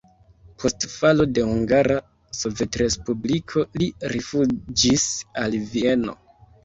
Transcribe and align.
Post 0.61 0.85
falo 0.93 1.25
de 1.37 1.43
Hungara 1.49 1.97
Sovetrespubliko 2.37 3.67
li 3.83 3.91
rifuĝis 4.15 5.05
al 5.45 5.59
Vieno. 5.75 6.17